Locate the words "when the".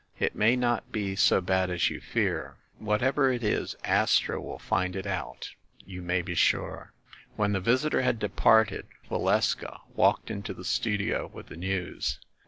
7.35-7.59